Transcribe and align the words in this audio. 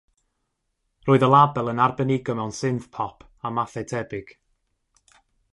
Roedd 1.09 1.25
y 1.27 1.29
label 1.33 1.69
yn 1.75 1.83
arbenigo 1.87 2.37
mewn 2.39 2.55
synthpop 2.61 3.29
a 3.51 3.55
mathau 3.59 3.89
tebyg. 3.93 4.37